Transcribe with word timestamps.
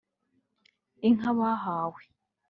Inka 1.07 1.31
bahawe 1.37 2.01